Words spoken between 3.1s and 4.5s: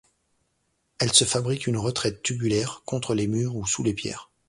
les murs ou sous les pierres.